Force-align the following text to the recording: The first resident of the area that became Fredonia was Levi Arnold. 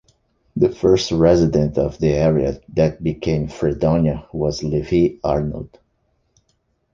The 0.55 0.69
first 0.71 1.11
resident 1.11 1.77
of 1.77 1.99
the 1.99 2.09
area 2.09 2.59
that 2.69 3.03
became 3.03 3.47
Fredonia 3.47 4.25
was 4.33 4.63
Levi 4.63 5.17
Arnold. 5.23 5.77